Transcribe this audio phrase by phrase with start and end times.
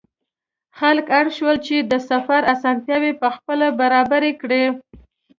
[0.77, 4.63] خلک اړ شول چې د سفر اسانتیاوې پخپله برابرې کړي.